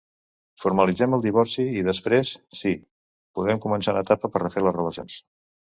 [0.61, 2.73] Formalitzem el divorci i després, sí,
[3.41, 5.23] podem començar una etapa per refer les relacions.